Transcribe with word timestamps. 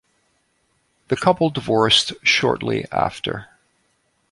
The 1.09 1.15
couple 1.15 1.51
divorced 1.51 2.13
shortly 2.23 2.85
after. 2.91 3.49